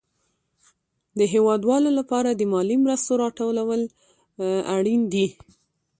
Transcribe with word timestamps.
د 1.17 1.19
هېوادوالو 1.33 1.89
لپاره 1.99 2.29
د 2.33 2.41
مالي 2.53 2.77
مرستو 2.83 3.11
راټول 3.23 3.55
اړين 4.75 5.01
دي. 5.13 5.27